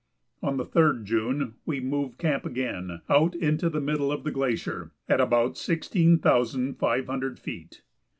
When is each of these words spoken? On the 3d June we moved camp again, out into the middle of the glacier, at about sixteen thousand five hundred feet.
On 0.41 0.57
the 0.57 0.65
3d 0.65 1.03
June 1.03 1.53
we 1.67 1.79
moved 1.79 2.17
camp 2.17 2.43
again, 2.43 3.01
out 3.07 3.35
into 3.35 3.69
the 3.69 3.79
middle 3.79 4.11
of 4.11 4.23
the 4.23 4.31
glacier, 4.31 4.93
at 5.07 5.21
about 5.21 5.59
sixteen 5.59 6.17
thousand 6.17 6.79
five 6.79 7.05
hundred 7.05 7.37
feet. 7.37 7.83